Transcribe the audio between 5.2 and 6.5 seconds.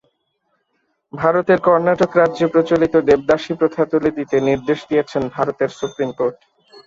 ভারতের supreme court.